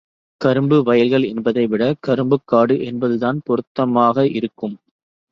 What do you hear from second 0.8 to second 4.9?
வயல்கள் என்பதைவிட, கரும்புக் காடு என்பதுதான் பொருத்தமாக இருக்கும்.